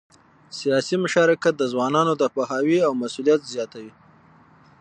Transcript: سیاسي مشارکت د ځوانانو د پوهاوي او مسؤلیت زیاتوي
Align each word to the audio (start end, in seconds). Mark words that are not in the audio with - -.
سیاسي 0.59 0.95
مشارکت 1.03 1.53
د 1.57 1.63
ځوانانو 1.73 2.13
د 2.17 2.23
پوهاوي 2.35 2.79
او 2.87 2.91
مسؤلیت 3.01 3.41
زیاتوي 3.53 3.91